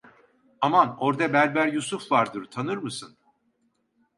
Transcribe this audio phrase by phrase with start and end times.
[0.61, 3.17] Aman, orda berber Yusuf vardır, tanır mısın?